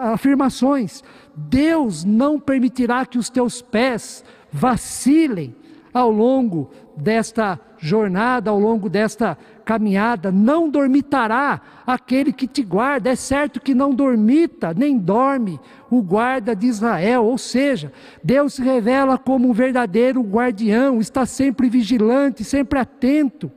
afirmações: 0.00 1.02
Deus 1.34 2.04
não 2.04 2.38
permitirá 2.38 3.04
que 3.04 3.18
os 3.18 3.28
teus 3.28 3.60
pés 3.60 4.24
vacilem 4.52 5.54
ao 5.92 6.10
longo 6.10 6.70
desta 6.96 7.58
jornada, 7.78 8.50
ao 8.50 8.58
longo 8.58 8.88
desta 8.88 9.36
caminhada. 9.64 10.30
Não 10.30 10.68
dormitará 10.68 11.60
aquele 11.86 12.32
que 12.32 12.46
te 12.46 12.62
guarda. 12.62 13.10
É 13.10 13.16
certo 13.16 13.60
que 13.60 13.74
não 13.74 13.94
dormita, 13.94 14.72
nem 14.74 14.98
dorme 14.98 15.60
o 15.90 16.02
guarda 16.02 16.54
de 16.54 16.66
Israel. 16.66 17.24
Ou 17.24 17.36
seja, 17.36 17.92
Deus 18.22 18.54
se 18.54 18.62
revela 18.62 19.18
como 19.18 19.48
um 19.48 19.52
verdadeiro 19.52 20.22
guardião, 20.22 21.00
está 21.00 21.26
sempre 21.26 21.68
vigilante, 21.68 22.44
sempre 22.44 22.78
atento 22.78 23.50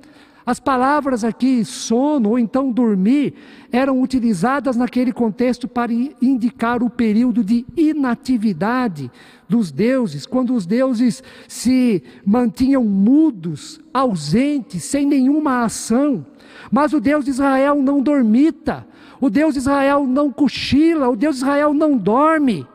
as 0.45 0.59
palavras 0.59 1.23
aqui, 1.23 1.65
sono 1.65 2.29
ou 2.29 2.39
então 2.39 2.71
dormir, 2.71 3.33
eram 3.71 3.99
utilizadas 3.99 4.75
naquele 4.75 5.11
contexto 5.11 5.67
para 5.67 5.91
indicar 5.91 6.83
o 6.83 6.89
período 6.89 7.43
de 7.43 7.65
inatividade 7.75 9.11
dos 9.49 9.71
deuses, 9.71 10.27
quando 10.27 10.53
os 10.53 10.67
deuses 10.67 11.23
se 11.47 12.03
mantinham 12.23 12.83
mudos, 12.83 13.81
ausentes, 13.91 14.83
sem 14.83 15.07
nenhuma 15.07 15.63
ação. 15.63 16.23
Mas 16.71 16.93
o 16.93 16.99
Deus 16.99 17.25
de 17.25 17.31
Israel 17.31 17.81
não 17.81 17.99
dormita, 17.99 18.85
o 19.19 19.31
Deus 19.31 19.53
de 19.53 19.59
Israel 19.59 20.05
não 20.05 20.31
cochila, 20.31 21.09
o 21.09 21.15
Deus 21.15 21.37
de 21.37 21.41
Israel 21.41 21.73
não 21.73 21.97
dorme, 21.97 22.67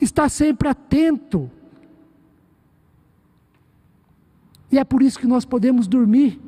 está 0.00 0.28
sempre 0.28 0.68
atento. 0.68 1.48
E 4.70 4.78
é 4.78 4.84
por 4.84 5.00
isso 5.00 5.18
que 5.18 5.28
nós 5.28 5.44
podemos 5.44 5.86
dormir 5.86 6.47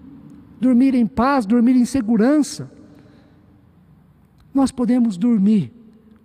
dormir 0.61 0.95
em 0.95 1.07
paz, 1.07 1.47
dormir 1.47 1.75
em 1.75 1.85
segurança. 1.85 2.71
Nós 4.53 4.71
podemos 4.71 5.17
dormir, 5.17 5.73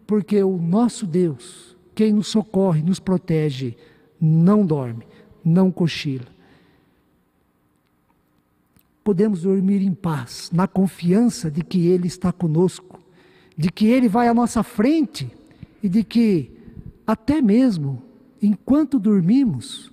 porque 0.06 0.43
o 0.43 0.58
nosso 0.58 1.08
Deus, 1.08 1.78
quem 1.95 2.12
nos 2.13 2.28
socorre, 2.28 2.82
nos 2.82 3.00
protege, 3.00 3.78
não 4.19 4.65
dorme, 4.65 5.06
não 5.43 5.71
cochila. 5.71 6.26
Podemos 9.04 9.43
dormir 9.43 9.82
em 9.82 9.93
paz, 9.93 10.50
na 10.52 10.67
confiança 10.67 11.50
de 11.50 11.63
que 11.63 11.88
Ele 11.88 12.08
está 12.08 12.32
conosco, 12.32 13.00
de 13.56 13.71
que 13.71 13.86
Ele 13.86 14.10
vai 14.10 14.28
à 14.28 14.34
nossa 14.34 14.63
frente 14.63 15.32
e 15.82 15.88
de 15.88 16.04
que, 16.04 16.52
até 17.06 17.41
mesmo 17.41 18.02
enquanto 18.41 19.00
dormimos, 19.00 19.91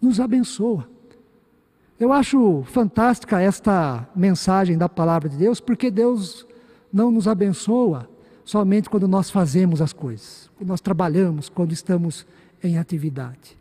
nos 0.00 0.20
abençoa. 0.20 0.88
Eu 1.98 2.12
acho 2.12 2.62
fantástica 2.64 3.40
esta 3.40 4.06
mensagem 4.14 4.76
da 4.76 4.88
palavra 4.88 5.30
de 5.30 5.36
Deus, 5.36 5.60
porque 5.60 5.90
Deus 5.90 6.46
não 6.92 7.10
nos 7.10 7.26
abençoa 7.26 8.08
somente 8.44 8.90
quando 8.90 9.08
nós 9.08 9.30
fazemos 9.30 9.80
as 9.80 9.94
coisas, 9.94 10.50
quando 10.56 10.68
nós 10.68 10.80
trabalhamos, 10.80 11.48
quando 11.48 11.72
estamos 11.72 12.26
em 12.62 12.76
atividade. 12.76 13.56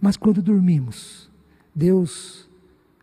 Mas 0.00 0.16
quando 0.16 0.42
dormimos, 0.42 1.30
Deus 1.72 2.48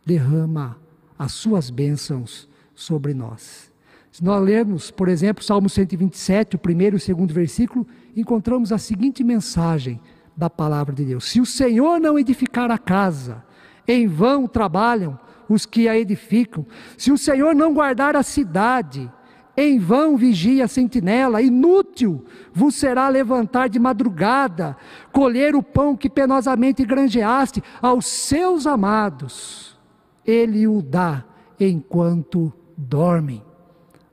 derrama 0.05 0.77
as 1.17 1.31
suas 1.31 1.69
bênçãos 1.69 2.47
sobre 2.75 3.13
nós. 3.13 3.71
Se 4.11 4.23
nós 4.23 4.43
lermos, 4.43 4.91
por 4.91 5.07
exemplo, 5.07 5.43
Salmo 5.43 5.69
127, 5.69 6.57
o 6.57 6.59
primeiro 6.59 6.95
e 6.95 6.97
o 6.97 7.01
segundo 7.01 7.33
versículo, 7.33 7.87
encontramos 8.17 8.73
a 8.73 8.77
seguinte 8.77 9.23
mensagem 9.23 9.99
da 10.35 10.49
palavra 10.49 10.93
de 10.93 11.05
Deus. 11.05 11.25
Se 11.25 11.39
o 11.39 11.45
Senhor 11.45 12.01
não 12.01 12.19
edificar 12.19 12.69
a 12.69 12.77
casa, 12.77 13.43
em 13.89 14.05
vão 14.05 14.47
trabalham 14.47 15.19
os 15.49 15.65
que 15.65 15.89
a 15.89 15.97
edificam. 15.97 16.63
Se 16.95 17.11
o 17.11 17.17
Senhor 17.17 17.55
não 17.55 17.73
guardar 17.73 18.15
a 18.15 18.21
cidade, 18.21 19.11
em 19.57 19.79
vão 19.79 20.15
vigia 20.15 20.65
a 20.65 20.67
sentinela, 20.67 21.41
inútil 21.41 22.23
vos 22.53 22.75
será 22.75 23.09
levantar 23.09 23.67
de 23.67 23.79
madrugada, 23.79 24.77
colher 25.11 25.55
o 25.55 25.63
pão 25.63 25.97
que 25.97 26.07
penosamente 26.07 26.85
granjeaste 26.85 27.63
aos 27.81 28.05
seus 28.05 28.67
amados. 28.67 29.75
Ele 30.23 30.67
o 30.67 30.83
dá 30.83 31.25
enquanto 31.59 32.53
dormem. 32.77 33.43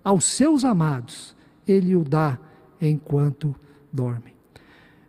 Aos 0.03 0.25
seus 0.25 0.65
amados, 0.65 1.37
ele 1.69 1.95
o 1.95 2.03
dá 2.03 2.39
enquanto 2.81 3.55
dormem. 3.93 4.35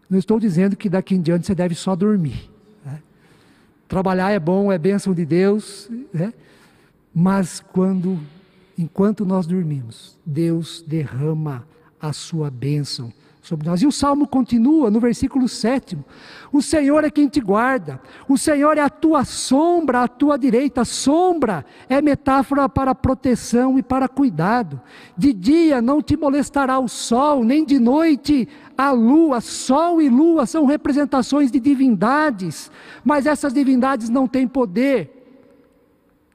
Não 0.10 0.20
estou 0.20 0.42
dizendo 0.42 0.76
que 0.76 0.90
daqui 0.90 1.16
em 1.16 1.22
diante 1.22 1.48
você 1.48 1.56
deve 1.56 1.74
só 1.74 1.96
dormir. 1.96 2.57
Trabalhar 3.88 4.32
é 4.32 4.40
bom, 4.40 4.72
é 4.72 4.78
bênção 4.78 5.14
de 5.14 5.26
Deus, 5.26 5.90
né? 6.14 6.34
mas 7.14 7.60
quando, 7.60 8.20
enquanto 8.78 9.26
nós 9.26 9.48
dormimos, 9.48 10.18
Deus 10.26 10.84
derrama 10.86 11.66
a 12.00 12.14
sua 12.14 12.52
bênção 12.52 13.12
sobre 13.48 13.68
nós. 13.68 13.82
E 13.82 13.88
o 13.88 13.92
salmo 13.92 14.28
continua 14.28 14.92
no 14.92 15.00
versículo 15.00 15.48
7. 15.48 15.98
O 16.52 16.62
Senhor 16.62 17.04
é 17.04 17.10
quem 17.10 17.28
te 17.28 17.40
guarda, 17.40 18.00
o 18.28 18.38
Senhor 18.38 18.78
é 18.78 18.82
a 18.82 18.90
tua 18.90 19.24
sombra 19.24 20.04
à 20.04 20.08
tua 20.08 20.38
direita. 20.38 20.84
Sombra 20.84 21.66
é 21.88 22.02
metáfora 22.02 22.68
para 22.68 22.94
proteção 22.94 23.80
e 23.80 23.84
para 23.84 24.08
cuidado. 24.08 24.82
De 25.18 25.32
dia 25.34 25.82
não 25.82 26.02
te 26.02 26.18
molestará 26.18 26.78
o 26.78 26.88
sol, 26.88 27.44
nem 27.44 27.66
de 27.66 27.80
noite 27.80 28.48
a 28.78 28.92
lua. 28.92 29.40
Sol 29.40 30.02
e 30.02 30.10
lua 30.10 30.46
são 30.46 30.66
representações 30.66 31.50
de 31.50 31.60
divindades, 31.60 32.70
mas 33.04 33.26
essas 33.26 33.54
divindades 33.54 34.10
não 34.10 34.28
têm 34.28 34.48
poder 34.48 35.14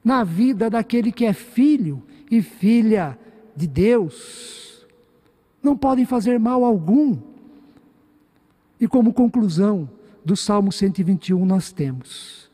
na 0.03 0.23
vida 0.23 0.69
daquele 0.69 1.11
que 1.11 1.25
é 1.25 1.31
filho 1.31 2.03
e 2.29 2.41
filha 2.41 3.17
de 3.55 3.67
Deus 3.67 4.72
não 5.63 5.77
podem 5.77 6.05
fazer 6.05 6.37
mal 6.37 6.65
algum. 6.65 7.17
E 8.79 8.87
como 8.87 9.13
conclusão 9.13 9.89
do 10.25 10.35
Salmo 10.35 10.71
121, 10.71 11.45
nós 11.45 11.71
temos: 11.71 12.51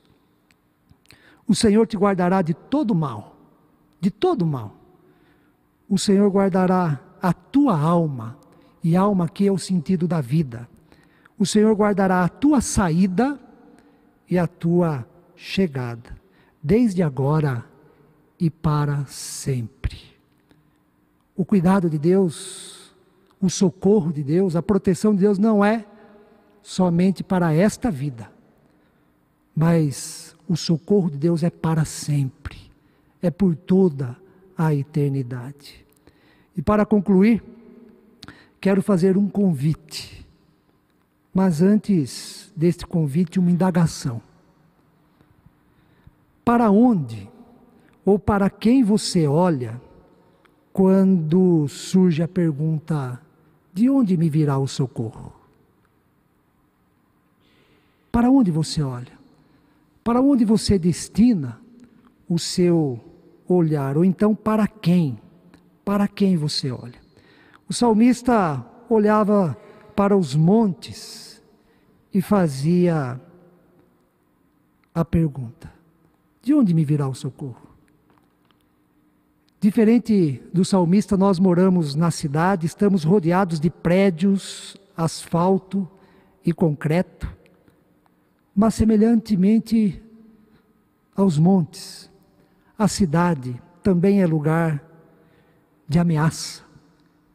O 1.47 1.55
Senhor 1.55 1.87
te 1.87 1.97
guardará 1.97 2.43
de 2.43 2.53
todo 2.53 2.93
mal, 2.93 3.35
de 3.99 4.11
todo 4.11 4.45
mal. 4.45 4.75
O 5.89 5.97
Senhor 5.97 6.29
guardará 6.29 7.01
a 7.19 7.33
tua 7.33 7.77
alma, 7.77 8.37
e 8.83 8.95
alma 8.95 9.25
aqui 9.25 9.47
é 9.47 9.51
o 9.51 9.57
sentido 9.57 10.07
da 10.07 10.21
vida. 10.21 10.69
O 11.37 11.45
Senhor 11.45 11.73
guardará 11.75 12.23
a 12.23 12.29
tua 12.29 12.61
saída 12.61 13.39
e 14.29 14.37
a 14.37 14.45
tua 14.45 15.07
chegada, 15.35 16.15
desde 16.61 17.01
agora 17.01 17.65
e 18.39 18.49
para 18.49 19.05
sempre. 19.05 19.99
O 21.35 21.43
cuidado 21.43 21.89
de 21.89 21.97
Deus 21.97 22.88
o 23.41 23.49
socorro 23.49 24.11
de 24.11 24.23
Deus, 24.23 24.55
a 24.55 24.61
proteção 24.61 25.13
de 25.13 25.21
Deus 25.21 25.37
não 25.37 25.63
é 25.63 25.85
somente 26.61 27.23
para 27.23 27.53
esta 27.53 27.89
vida, 27.89 28.29
mas 29.55 30.35
o 30.47 30.55
socorro 30.55 31.09
de 31.09 31.17
Deus 31.17 31.43
é 31.43 31.49
para 31.49 31.85
sempre, 31.85 32.57
é 33.21 33.31
por 33.31 33.55
toda 33.55 34.17
a 34.57 34.73
eternidade. 34.73 35.85
E 36.55 36.61
para 36.61 36.85
concluir, 36.85 37.41
quero 38.59 38.81
fazer 38.81 39.17
um 39.17 39.29
convite, 39.29 40.27
mas 41.33 41.61
antes 41.61 42.51
deste 42.55 42.85
convite, 42.85 43.39
uma 43.39 43.51
indagação. 43.51 44.21
Para 46.43 46.69
onde 46.69 47.29
ou 48.03 48.17
para 48.19 48.49
quem 48.49 48.83
você 48.83 49.27
olha 49.27 49.79
quando 50.73 51.67
surge 51.67 52.23
a 52.23 52.27
pergunta: 52.27 53.21
de 53.73 53.89
onde 53.89 54.17
me 54.17 54.29
virá 54.29 54.57
o 54.57 54.67
socorro? 54.67 55.33
Para 58.11 58.29
onde 58.29 58.51
você 58.51 58.81
olha? 58.81 59.17
Para 60.03 60.21
onde 60.21 60.43
você 60.43 60.79
destina 60.79 61.59
o 62.27 62.39
seu 62.39 62.99
olhar? 63.47 63.97
Ou 63.97 64.03
então 64.03 64.35
para 64.35 64.67
quem? 64.67 65.19
Para 65.85 66.07
quem 66.07 66.35
você 66.35 66.71
olha? 66.71 66.99
O 67.67 67.73
salmista 67.73 68.65
olhava 68.89 69.55
para 69.95 70.17
os 70.17 70.35
montes 70.35 71.41
e 72.13 72.21
fazia 72.21 73.21
a 74.93 75.05
pergunta: 75.05 75.71
de 76.41 76.53
onde 76.53 76.73
me 76.73 76.83
virá 76.83 77.07
o 77.07 77.13
socorro? 77.13 77.68
Diferente 79.61 80.41
do 80.53 80.63
salmista, 80.63 81.17
nós 81.17 81.37
moramos 81.37 81.93
na 81.93 82.11
cidade, 82.11 82.65
estamos 82.65 83.03
rodeados 83.03 83.59
de 83.59 83.69
prédios, 83.69 84.77
asfalto 84.95 85.85
e 86.45 86.53
concreto, 86.53 87.27
mas 88.55 88.75
semelhantemente 88.75 90.01
aos 91.13 91.37
montes, 91.37 92.09
a 92.77 92.87
cidade 92.87 93.61
também 93.83 94.21
é 94.21 94.25
lugar 94.25 94.81
de 95.87 95.99
ameaça, 95.99 96.63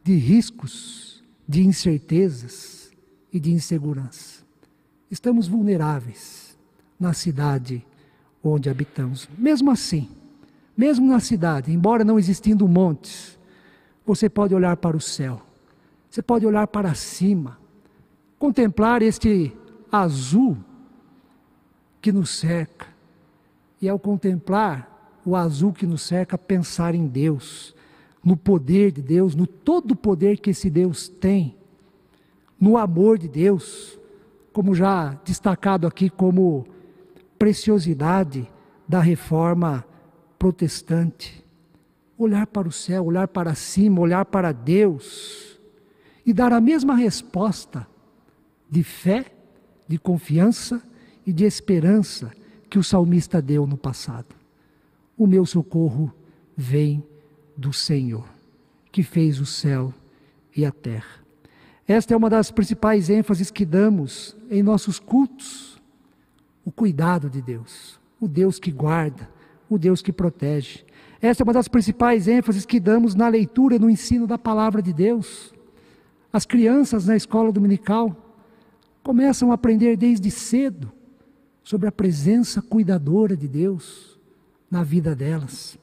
de 0.03 0.15
riscos, 0.15 1.23
de 1.47 1.63
incertezas 1.63 2.91
e 3.31 3.39
de 3.39 3.51
insegurança. 3.51 4.43
Estamos 5.11 5.47
vulneráveis 5.47 6.57
na 6.99 7.13
cidade 7.13 7.85
onde 8.43 8.67
habitamos. 8.67 9.29
Mesmo 9.37 9.69
assim, 9.69 10.09
mesmo 10.75 11.07
na 11.07 11.19
cidade, 11.19 11.71
embora 11.71 12.03
não 12.03 12.19
existindo 12.19 12.67
montes, 12.67 13.39
você 14.05 14.29
pode 14.29 14.53
olhar 14.53 14.75
para 14.77 14.97
o 14.97 15.01
céu, 15.01 15.41
você 16.09 16.21
pode 16.21 16.45
olhar 16.45 16.67
para 16.67 16.93
cima, 16.93 17.57
contemplar 18.37 19.01
este 19.01 19.55
azul 19.91 20.57
que 22.01 22.11
nos 22.11 22.29
cerca, 22.29 22.87
e 23.81 23.87
ao 23.87 23.97
contemplar 23.97 25.19
o 25.25 25.35
azul 25.35 25.73
que 25.73 25.87
nos 25.87 26.01
cerca, 26.01 26.37
pensar 26.37 26.93
em 26.93 27.07
Deus, 27.07 27.75
no 28.23 28.35
poder 28.35 28.91
de 28.91 29.01
Deus, 29.01 29.35
no 29.35 29.47
todo 29.47 29.91
o 29.91 29.95
poder 29.95 30.37
que 30.39 30.49
esse 30.49 30.69
Deus 30.69 31.07
tem, 31.07 31.55
no 32.59 32.77
amor 32.77 33.17
de 33.17 33.27
Deus, 33.27 33.99
como 34.51 34.73
já 34.73 35.13
destacado 35.25 35.85
aqui 35.85 36.09
como 36.09 36.65
preciosidade 37.37 38.49
da 38.87 38.99
reforma 38.99 39.85
protestante. 40.45 41.43
Olhar 42.15 42.45
para 42.45 42.67
o 42.67 42.71
céu, 42.71 43.03
olhar 43.03 43.27
para 43.27 43.55
cima, 43.55 43.99
olhar 43.99 44.25
para 44.25 44.51
Deus 44.51 45.59
e 46.23 46.31
dar 46.31 46.53
a 46.53 46.61
mesma 46.61 46.95
resposta 46.95 47.87
de 48.69 48.83
fé, 48.83 49.25
de 49.87 49.97
confiança 49.97 50.79
e 51.25 51.33
de 51.33 51.45
esperança 51.45 52.31
que 52.69 52.77
o 52.77 52.83
salmista 52.83 53.41
deu 53.41 53.65
no 53.65 53.75
passado. 53.75 54.35
O 55.17 55.25
meu 55.25 55.47
socorro 55.47 56.13
vem 56.55 57.03
do 57.57 57.73
Senhor, 57.73 58.27
que 58.91 59.01
fez 59.01 59.39
o 59.39 59.47
céu 59.47 59.91
e 60.55 60.63
a 60.63 60.71
terra. 60.71 61.25
Esta 61.87 62.13
é 62.13 62.17
uma 62.17 62.29
das 62.29 62.51
principais 62.51 63.09
ênfases 63.09 63.49
que 63.49 63.65
damos 63.65 64.37
em 64.51 64.61
nossos 64.61 64.99
cultos: 64.99 65.81
o 66.63 66.71
cuidado 66.71 67.31
de 67.31 67.41
Deus, 67.41 67.99
o 68.21 68.27
Deus 68.27 68.59
que 68.59 68.71
guarda, 68.71 69.33
o 69.69 69.77
Deus 69.77 70.01
que 70.01 70.11
protege. 70.11 70.85
Essa 71.21 71.41
é 71.41 71.43
uma 71.43 71.53
das 71.53 71.67
principais 71.67 72.27
ênfases 72.27 72.65
que 72.65 72.79
damos 72.79 73.15
na 73.15 73.27
leitura 73.27 73.75
e 73.75 73.79
no 73.79 73.89
ensino 73.89 74.27
da 74.27 74.37
palavra 74.37 74.81
de 74.81 74.93
Deus. 74.93 75.53
As 76.31 76.45
crianças 76.45 77.07
na 77.07 77.15
escola 77.15 77.51
dominical 77.51 78.15
começam 79.01 79.51
a 79.51 79.55
aprender 79.55 79.95
desde 79.95 80.29
cedo 80.29 80.91
sobre 81.63 81.87
a 81.87 81.91
presença 81.91 82.61
cuidadora 82.61 83.35
de 83.35 83.47
Deus 83.47 84.19
na 84.69 84.83
vida 84.83 85.15
delas. 85.15 85.77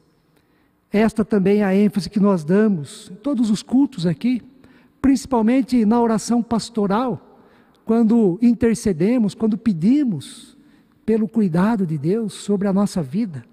Esta 0.93 1.25
também 1.25 1.61
é 1.61 1.65
a 1.65 1.75
ênfase 1.75 2.11
que 2.11 2.21
nós 2.21 2.45
damos 2.45 3.11
em 3.11 3.15
todos 3.15 3.51
os 3.51 3.63
cultos 3.63 4.07
aqui, 4.07 4.43
principalmente 5.01 5.85
na 5.87 6.01
oração 6.01 6.43
pastoral, 6.43 7.41
quando 7.85 8.39
intercedemos, 8.43 9.35
quando 9.35 9.59
pedimos 9.59 10.57
pelo 11.05 11.27
cuidado 11.27 11.87
de 11.87 11.99
Deus 11.99 12.35
sobre 12.35 12.69
a 12.69 12.73
nossa 12.73 13.03
vida. 13.03 13.45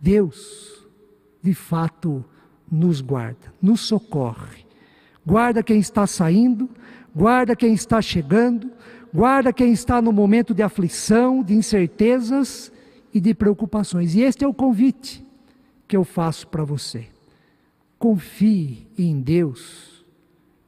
Deus, 0.00 0.88
de 1.42 1.52
fato, 1.52 2.24
nos 2.70 3.00
guarda, 3.00 3.52
nos 3.60 3.80
socorre. 3.80 4.64
Guarda 5.26 5.62
quem 5.62 5.78
está 5.78 6.06
saindo, 6.06 6.70
guarda 7.14 7.54
quem 7.54 7.74
está 7.74 8.00
chegando, 8.00 8.70
guarda 9.12 9.52
quem 9.52 9.72
está 9.72 10.00
no 10.00 10.12
momento 10.12 10.54
de 10.54 10.62
aflição, 10.62 11.42
de 11.42 11.54
incertezas 11.54 12.72
e 13.12 13.20
de 13.20 13.34
preocupações. 13.34 14.14
E 14.14 14.22
este 14.22 14.44
é 14.44 14.48
o 14.48 14.54
convite 14.54 15.24
que 15.86 15.96
eu 15.96 16.04
faço 16.04 16.46
para 16.48 16.64
você. 16.64 17.06
Confie 17.98 18.88
em 18.96 19.20
Deus 19.20 20.04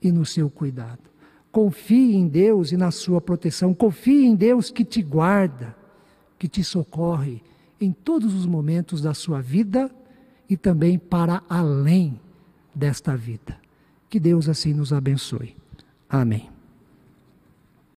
e 0.02 0.12
no 0.12 0.26
seu 0.26 0.50
cuidado. 0.50 1.10
Confie 1.50 2.14
em 2.14 2.26
Deus 2.28 2.72
e 2.72 2.76
na 2.76 2.90
sua 2.90 3.20
proteção. 3.20 3.72
Confie 3.72 4.26
em 4.26 4.34
Deus 4.34 4.70
que 4.70 4.84
te 4.84 5.00
guarda, 5.00 5.76
que 6.38 6.48
te 6.48 6.62
socorre 6.62 7.42
em 7.82 7.92
todos 7.92 8.34
os 8.34 8.46
momentos 8.46 9.00
da 9.00 9.12
sua 9.12 9.40
vida 9.40 9.90
e 10.48 10.56
também 10.56 10.98
para 10.98 11.42
além 11.48 12.20
desta 12.74 13.16
vida. 13.16 13.58
Que 14.08 14.20
Deus 14.20 14.48
assim 14.48 14.72
nos 14.72 14.92
abençoe. 14.92 15.56
Amém. 16.08 16.51